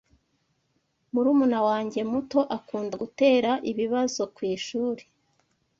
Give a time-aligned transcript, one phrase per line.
[1.11, 5.03] Murumuna wanjye muto akunda gutera ibibazo kwishuri.